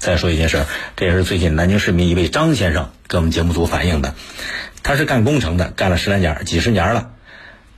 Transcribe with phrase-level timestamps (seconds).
[0.00, 4.14] 再说一件事儿，这也是最近南京市民一位张先生跟我们节目组反映的，
[4.82, 7.10] 他是干工程的，干了十来年，几十年了。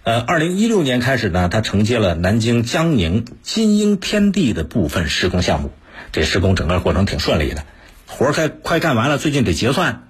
[0.04, 5.72] 呃，二零一六年开始呢，他承接了南京江宁金鹰天地的部分施工项目，
[6.12, 7.64] 这施工整个过程挺顺利的，
[8.06, 10.04] 活儿快快干完了，最近得结算，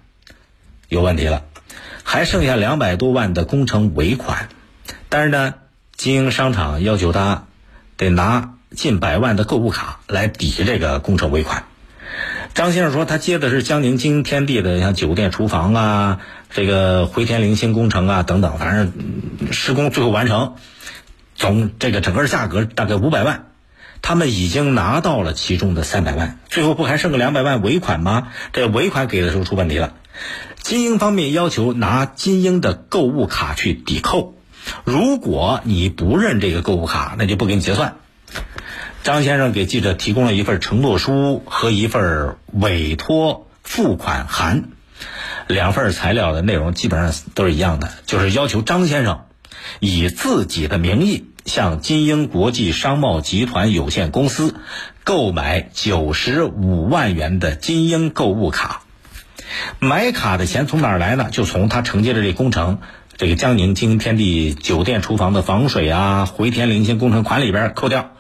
[0.89, 1.45] 有问题了，
[2.03, 4.51] 还剩下两百多万的工程尾款，
[5.09, 5.55] 但是呢，
[5.97, 7.47] 金鹰商场要求他
[7.97, 11.65] 得拿近百万的购物卡来抵这个工程尾款。
[12.55, 18.93] 张先生说，他接的是江宁金鹰天地的像酒店厨房啊，这个回天灵星工程啊等等，反正
[19.53, 20.57] 施工最后完成，
[21.35, 23.47] 总这个整个价格大概五百万，
[24.03, 28.29] 他们已经拿到了其中的三百万，最后不还剩个两百万尾款吗？
[28.53, 29.95] 这尾款给的时候出问题了，
[30.61, 34.35] 金鹰方面要求拿金鹰的购物卡去抵扣，
[34.85, 37.97] 如果你不认这个购物卡，那就不给你结算。
[39.03, 44.69] 张先生给记者提供了一份承诺书和一份委托付款函，
[45.49, 49.23] 两份材料的内容基本上都是一样的，就是要求张先生
[49.81, 54.55] 以自己的名义向金鹰国际商贸集团有限公司
[55.03, 58.83] 购买九十五万元的金鹰购物卡。
[59.81, 61.29] 买卡的钱从哪儿来呢？
[61.33, 62.79] 就从他承接的这工程，
[63.17, 68.13] 这个江宁金天地酒店厨房的防水啊、回天零星工程款里边扣掉。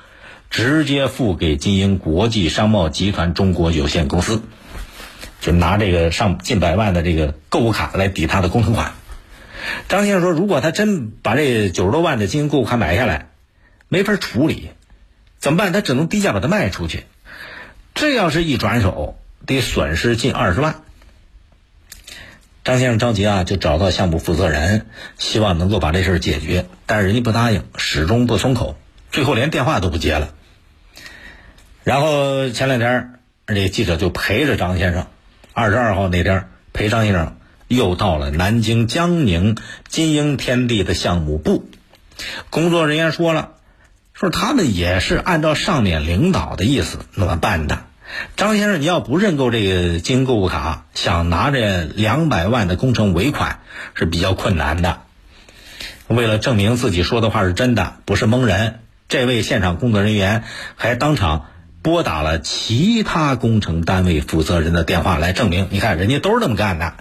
[0.53, 4.43] 直接付给金鹰国际商贸集团中国有限公司，
[5.41, 8.93] 就拿这个上近百万的这个购物卡来抵他的工程款。
[9.89, 13.31] 张先生说，如果他真把这九十多万的金鹰购物卡买下来，
[13.89, 14.69] 没法处理，
[15.39, 15.73] 怎么办？
[15.73, 17.05] 他只能低价把它卖出去。
[17.95, 20.83] 这要是一转手，得损失近二十万。
[22.63, 24.85] 张先生着急啊，就找到项目负责人，
[25.17, 28.77] 希望能够把这事解决，但是人家不答应，始终不松口，
[29.11, 30.35] 最后连电话都不接了。
[31.85, 35.09] 然后前两天，这记者就陪着张先生，
[35.53, 39.57] 二十二号那天陪张先生又到了南京江宁
[39.89, 41.69] 金鹰天地的项目部。
[42.51, 43.55] 工作人员说了，
[44.13, 47.83] 说他们也是按照上面领导的意思那么办的。
[48.37, 53.59] 张先生，你要不认购这个金鹰购物卡，想拿这两百万的工程尾款
[53.95, 55.01] 是比较困难的。
[56.07, 60.45] 为了证明自己说的话是真的，不是蒙人，这位现场工作人员
[60.77, 61.47] 还当场。
[61.83, 66.95] 拨打了其他工程单位负责人的电话来证明，你看人家都是这么干的。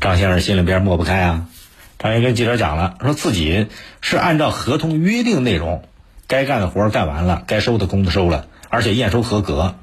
[0.00, 1.46] 张先生心里边抹不开啊，
[1.98, 3.68] 张先跟记者讲了，说自己
[4.02, 5.82] 是按照合同约定内容，
[6.26, 9.76] 该干的活干完了，该收的工资收了，而且验收合格。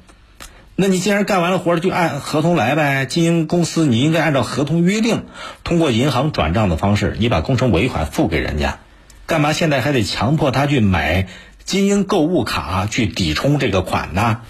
[0.76, 3.04] 那你既然干完了活就按合同来呗。
[3.04, 5.24] 经营公司你应该按照合同约定，
[5.64, 8.78] 通过银行转账的方式，你把工程尾款付给人家，
[9.26, 11.26] 干嘛现在还得强迫他去买？
[11.66, 14.42] 金鹰购物卡去抵充这个款呢，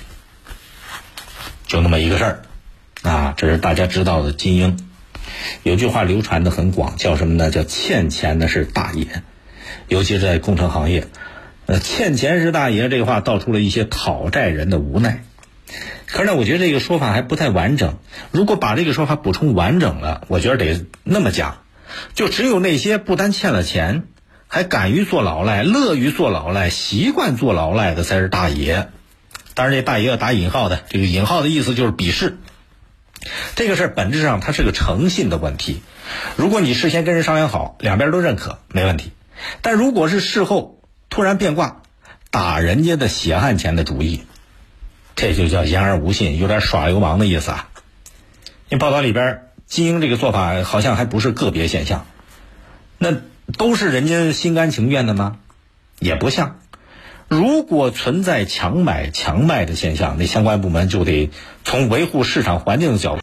[1.66, 2.42] 就那么一个事儿，
[3.00, 4.78] 啊，这是大家知道的金鹰。
[5.62, 7.50] 有句话流传的很广，叫什么呢？
[7.50, 9.22] 叫欠钱的是大爷，
[9.88, 11.06] 尤其是在工程行业，
[11.64, 15.24] 呃，欠钱是大爷这个话道出了一些讨债人的无奈。
[16.04, 17.98] 可是呢，我觉得这个说法还不太完整。
[18.30, 21.62] 如果把这个说法补充完整了，我觉得得那么讲，
[22.12, 24.04] 就只有那些不单欠了钱。
[24.48, 28.90] 还敢于做老赖、乐于做老赖、习惯做老赖的才是大爷。
[29.54, 32.38] 当然，这大爷要打引号的，这个引号的意思就是鄙视。
[33.54, 35.80] 这个事儿本质上它是个诚信的问题。
[36.36, 39.12] 如果你事先跟人商量好，两边都认可，没问题。
[39.62, 40.80] 但如果是事后
[41.10, 41.82] 突然变卦，
[42.30, 44.24] 打人家的血汗钱的主意，
[45.16, 47.68] 这就叫言而无信，有点耍流氓的意思啊。
[48.68, 52.06] 那报道里边，金英这个做法好像还不是个别现象。
[52.98, 53.16] 那。
[53.56, 55.38] 都是人家心甘情愿的吗？
[55.98, 56.58] 也不像。
[57.28, 61.30] 如果存在强买强卖的现象，那相关部门就得
[61.64, 63.14] 从维护市场环境的角度。